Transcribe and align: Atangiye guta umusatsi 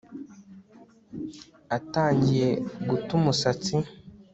Atangiye 1.77 2.49
guta 2.89 3.11
umusatsi 3.19 3.75